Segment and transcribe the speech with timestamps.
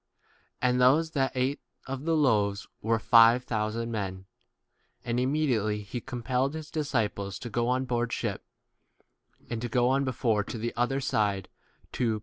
[0.63, 2.97] And those that ate of the loaves were?
[2.97, 4.25] five thou 43 sand men.
[5.05, 8.43] And immediately he compelled his disciples to go on board ship,
[9.47, 12.13] 2 and to go on before to the other side to Bethsaida, to him' are
[12.15, 12.19] doubtful.